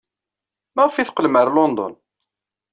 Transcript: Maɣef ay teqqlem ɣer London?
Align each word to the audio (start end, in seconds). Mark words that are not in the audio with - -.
Maɣef 0.75 0.95
ay 0.95 1.05
teqqlem 1.07 1.37
ɣer 1.39 1.47
London? 1.51 1.93